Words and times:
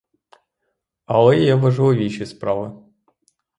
Але 1.05 1.37
є 1.39 1.55
важливіші 1.55 2.25
справи. 2.25 2.81